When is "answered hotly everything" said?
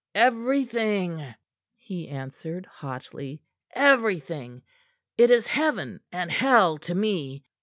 2.09-4.63